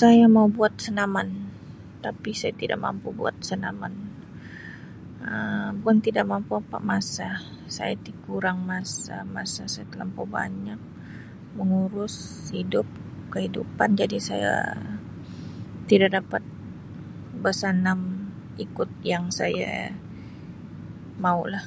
[0.00, 1.28] Saya mau buat senaman
[2.06, 3.94] tapi saya tidak mampu buat senaman
[5.30, 7.28] Um bukan tidak mampu apa, masa
[7.76, 10.80] saya itu kurang masa, masa saya telampau banyak
[11.56, 12.14] mengurus
[13.34, 14.54] kehidupan jadi saya
[15.90, 16.42] tidak dapat
[17.42, 18.00] bersenam
[18.66, 19.70] ikut yang saya
[21.24, 21.64] mau lah.